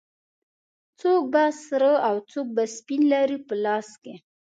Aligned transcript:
څوک 0.99 1.23
به 1.33 1.43
سره 1.67 1.91
او 2.07 2.15
څوک 2.31 2.47
به 2.55 2.63
سپین 2.77 3.01
لري 3.13 3.37
په 3.47 3.53
لاس 3.65 3.87
کې 4.03 4.15